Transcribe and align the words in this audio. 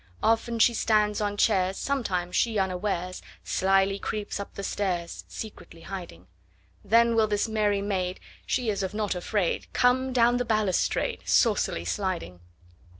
Often 0.23 0.57
she 0.57 0.73
stands 0.73 1.21
on 1.21 1.37
chairs, 1.37 1.77
Sometimes 1.77 2.35
she 2.35 2.55
unawaresSlyly 2.55 4.01
creeps 4.01 4.39
up 4.39 4.55
the 4.55 4.63
stairs, 4.63 5.23
Secretly 5.27 5.81
hiding:Then 5.81 7.13
will 7.13 7.27
this 7.27 7.47
merry 7.47 7.83
maid—She 7.83 8.71
is 8.71 8.81
of 8.81 8.95
nought 8.95 9.13
afraid—Come 9.13 10.11
down 10.11 10.37
the 10.37 10.43
balustrade, 10.45 11.21
Saucily 11.27 11.85
sliding! 11.85 12.39